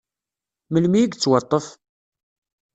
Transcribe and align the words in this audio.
Melmi 0.71 0.97
i 0.99 1.03
yettwaṭṭef? 1.03 1.65